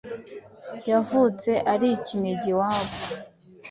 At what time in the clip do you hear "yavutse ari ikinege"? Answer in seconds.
0.89-2.47